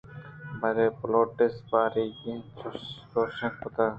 [0.59, 2.35] بلے پلوٹس ءِ باریگ ءَ
[3.09, 3.77] چُش کُت